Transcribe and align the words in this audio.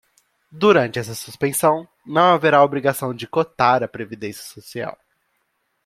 Durante 0.51 0.97
esta 0.99 1.13
suspensão, 1.13 1.87
não 2.03 2.33
haverá 2.33 2.63
obrigação 2.63 3.13
de 3.13 3.27
cotar 3.27 3.83
a 3.83 3.87
previdência 3.87 4.41
social. 4.41 4.97